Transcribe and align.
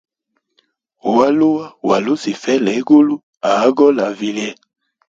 Ualua 1.11 1.65
wa 1.87 1.97
lusifeli, 2.05 2.69
egulu 2.79 3.15
a 3.49 3.49
agole 3.65 4.01
a 4.07 4.09
vilye. 4.19 4.49